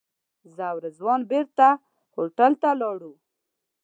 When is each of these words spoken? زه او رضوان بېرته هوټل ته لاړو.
زه 0.53 0.63
او 0.71 0.77
رضوان 0.85 1.21
بېرته 1.31 1.67
هوټل 2.15 2.51
ته 2.61 2.69
لاړو. 2.81 3.13